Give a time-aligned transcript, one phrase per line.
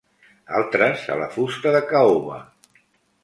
[0.59, 2.39] Altres a la fusta de caoba.